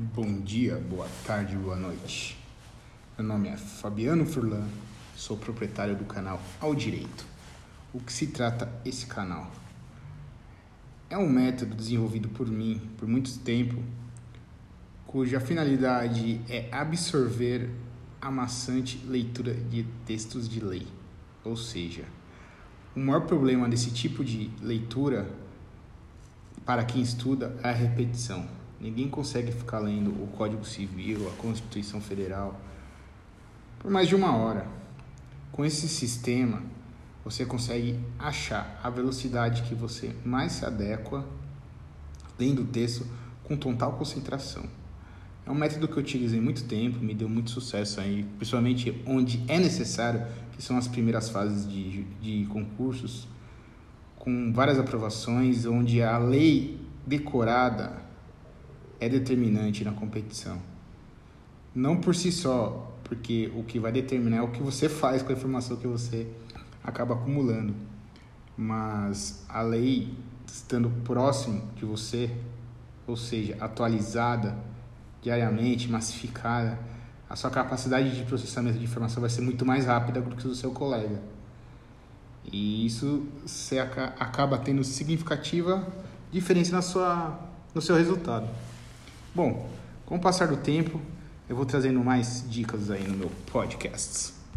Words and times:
Bom 0.00 0.42
dia, 0.42 0.76
boa 0.76 1.08
tarde, 1.26 1.56
boa 1.56 1.74
noite. 1.74 2.38
Meu 3.18 3.26
nome 3.26 3.48
é 3.48 3.56
Fabiano 3.56 4.24
Furlan, 4.24 4.64
sou 5.16 5.36
proprietário 5.36 5.96
do 5.96 6.04
canal 6.04 6.40
Ao 6.60 6.72
Direito. 6.72 7.26
O 7.92 7.98
que 7.98 8.12
se 8.12 8.28
trata 8.28 8.72
esse 8.84 9.06
canal? 9.06 9.50
É 11.10 11.18
um 11.18 11.28
método 11.28 11.74
desenvolvido 11.74 12.28
por 12.28 12.46
mim 12.46 12.80
por 12.96 13.08
muito 13.08 13.40
tempo, 13.40 13.82
cuja 15.04 15.40
finalidade 15.40 16.40
é 16.48 16.68
absorver 16.70 17.68
a 18.20 18.30
maçante 18.30 19.04
leitura 19.04 19.52
de 19.52 19.82
textos 20.06 20.48
de 20.48 20.60
lei. 20.60 20.86
Ou 21.42 21.56
seja, 21.56 22.04
o 22.94 23.00
maior 23.00 23.22
problema 23.22 23.68
desse 23.68 23.90
tipo 23.90 24.24
de 24.24 24.48
leitura 24.62 25.28
para 26.64 26.84
quem 26.84 27.02
estuda 27.02 27.58
é 27.64 27.70
a 27.70 27.72
repetição. 27.72 28.57
Ninguém 28.80 29.08
consegue 29.08 29.50
ficar 29.52 29.80
lendo 29.80 30.10
o 30.10 30.28
Código 30.36 30.64
Civil, 30.64 31.28
a 31.28 31.32
Constituição 31.40 32.00
Federal 32.00 32.60
por 33.78 33.90
mais 33.90 34.08
de 34.08 34.14
uma 34.14 34.36
hora. 34.36 34.66
Com 35.52 35.64
esse 35.64 35.88
sistema, 35.88 36.62
você 37.24 37.44
consegue 37.44 37.98
achar 38.18 38.80
a 38.82 38.90
velocidade 38.90 39.62
que 39.62 39.74
você 39.74 40.14
mais 40.24 40.52
se 40.52 40.64
adequa 40.64 41.24
lendo 42.38 42.62
o 42.62 42.66
texto 42.66 43.06
com 43.44 43.56
total 43.56 43.92
concentração. 43.92 44.64
É 45.46 45.50
um 45.50 45.54
método 45.54 45.88
que 45.88 45.94
eu 45.94 46.00
utilizei 46.00 46.40
muito 46.40 46.64
tempo, 46.64 46.98
me 46.98 47.14
deu 47.14 47.28
muito 47.28 47.50
sucesso 47.50 48.00
aí, 48.00 48.24
principalmente 48.36 49.02
onde 49.06 49.42
é 49.48 49.58
necessário, 49.58 50.26
que 50.52 50.62
são 50.62 50.76
as 50.76 50.86
primeiras 50.86 51.30
fases 51.30 51.66
de, 51.66 52.02
de 52.20 52.46
concursos, 52.46 53.26
com 54.16 54.52
várias 54.52 54.78
aprovações, 54.78 55.64
onde 55.64 56.02
a 56.02 56.18
lei 56.18 56.78
decorada 57.06 58.07
é 59.00 59.08
determinante 59.08 59.84
na 59.84 59.92
competição. 59.92 60.60
Não 61.74 61.96
por 62.00 62.14
si 62.14 62.32
só, 62.32 62.96
porque 63.04 63.52
o 63.54 63.62
que 63.62 63.78
vai 63.78 63.92
determinar 63.92 64.38
é 64.38 64.42
o 64.42 64.48
que 64.48 64.62
você 64.62 64.88
faz 64.88 65.22
com 65.22 65.30
a 65.30 65.34
informação 65.34 65.76
que 65.76 65.86
você 65.86 66.26
acaba 66.82 67.14
acumulando. 67.14 67.74
Mas 68.56 69.44
a 69.48 69.62
lei 69.62 70.14
estando 70.46 70.90
próximo 71.04 71.62
de 71.76 71.84
você, 71.84 72.30
ou 73.06 73.16
seja, 73.16 73.56
atualizada 73.60 74.56
diariamente, 75.22 75.88
massificada, 75.88 76.78
a 77.28 77.36
sua 77.36 77.50
capacidade 77.50 78.16
de 78.16 78.24
processamento 78.24 78.78
de 78.78 78.84
informação 78.84 79.20
vai 79.20 79.30
ser 79.30 79.42
muito 79.42 79.64
mais 79.64 79.86
rápida 79.86 80.20
do 80.20 80.34
que 80.34 80.46
o 80.46 80.48
do 80.48 80.54
seu 80.54 80.70
colega. 80.70 81.20
E 82.50 82.86
isso 82.86 83.26
você 83.44 83.78
acaba 83.78 84.56
tendo 84.58 84.82
significativa 84.82 85.86
diferença 86.32 86.72
na 86.72 86.82
sua, 86.82 87.38
no 87.74 87.82
seu 87.82 87.96
resultado. 87.96 88.48
Bom, 89.38 89.70
com 90.04 90.16
o 90.16 90.20
passar 90.20 90.48
do 90.48 90.56
tempo, 90.56 91.00
eu 91.48 91.54
vou 91.54 91.64
trazendo 91.64 92.02
mais 92.02 92.44
dicas 92.50 92.90
aí 92.90 93.06
no 93.06 93.16
meu 93.16 93.30
podcast. 93.52 94.37